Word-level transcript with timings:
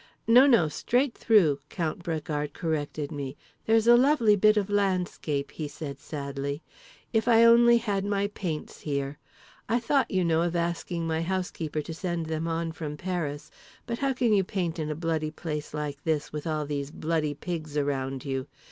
"No, 0.25 0.47
no, 0.47 0.67
straight 0.67 1.15
through," 1.15 1.59
Count 1.69 2.01
Bragard 2.01 2.53
corrected 2.53 3.11
me. 3.11 3.37
"There's 3.67 3.85
a 3.85 3.95
lovely 3.95 4.35
bit 4.35 4.57
of 4.57 4.67
landscape," 4.67 5.51
he 5.51 5.67
said 5.67 5.99
sadly. 5.99 6.63
"If 7.13 7.27
I 7.27 7.43
only 7.43 7.77
had 7.77 8.03
my 8.03 8.25
paints 8.25 8.79
here. 8.81 9.19
I 9.69 9.79
thought, 9.79 10.09
you 10.09 10.25
know, 10.25 10.41
of 10.41 10.55
asking 10.55 11.05
my 11.05 11.21
housekeeper 11.21 11.81
to 11.83 11.93
send 11.93 12.25
them 12.25 12.47
on 12.47 12.71
from 12.71 12.97
Paris—but 12.97 13.99
how 13.99 14.13
can 14.13 14.33
you 14.33 14.43
paint 14.43 14.79
in 14.79 14.89
a 14.89 14.95
bloody 14.95 15.29
place 15.29 15.71
like 15.71 16.03
this 16.03 16.33
with 16.33 16.47
all 16.47 16.65
these 16.65 16.89
bloody 16.89 17.35
pigs 17.35 17.77
around 17.77 18.25
you? 18.25 18.47